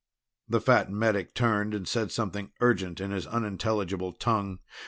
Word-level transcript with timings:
The 0.49 0.59
fat 0.59 0.89
medic 0.91 1.35
turned 1.35 1.75
and 1.75 1.87
said 1.87 2.11
something 2.11 2.51
urgent 2.59 2.99
in 2.99 3.11
his 3.11 3.27
unintelligible 3.27 4.13
tongue. 4.13 4.57